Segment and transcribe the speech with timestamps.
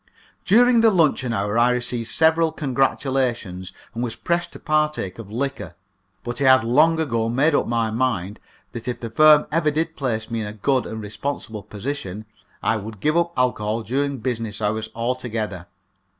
[0.45, 5.75] During the luncheon hour I received several congratulations, and was pressed to partake of liquor.
[6.23, 8.39] But I had long ago made up my mind
[8.71, 12.25] that if the firm ever did place me in a good and responsible position,
[12.63, 15.67] I would give up alcohol during business hours altogether.